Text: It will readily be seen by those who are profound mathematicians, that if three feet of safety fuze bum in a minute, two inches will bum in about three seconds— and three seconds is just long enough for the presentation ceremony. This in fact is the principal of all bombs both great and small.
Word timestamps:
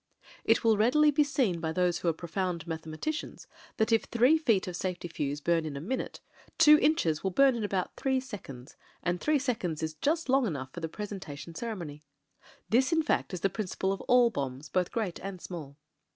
It 0.43 0.63
will 0.63 0.77
readily 0.77 1.11
be 1.11 1.23
seen 1.23 1.59
by 1.59 1.71
those 1.71 1.99
who 1.99 2.07
are 2.07 2.11
profound 2.13 2.65
mathematicians, 2.65 3.45
that 3.77 3.91
if 3.91 4.05
three 4.05 4.35
feet 4.39 4.67
of 4.67 4.75
safety 4.75 5.07
fuze 5.07 5.41
bum 5.41 5.63
in 5.63 5.77
a 5.77 5.79
minute, 5.79 6.21
two 6.57 6.79
inches 6.79 7.23
will 7.23 7.29
bum 7.29 7.53
in 7.53 7.63
about 7.63 7.95
three 7.95 8.19
seconds— 8.19 8.75
and 9.03 9.21
three 9.21 9.37
seconds 9.37 9.83
is 9.83 9.93
just 9.93 10.27
long 10.27 10.47
enough 10.47 10.71
for 10.73 10.79
the 10.79 10.89
presentation 10.89 11.53
ceremony. 11.53 12.01
This 12.67 12.91
in 12.91 13.03
fact 13.03 13.31
is 13.31 13.41
the 13.41 13.49
principal 13.51 13.93
of 13.93 14.01
all 14.07 14.31
bombs 14.31 14.69
both 14.69 14.89
great 14.91 15.19
and 15.19 15.39
small. 15.39 15.77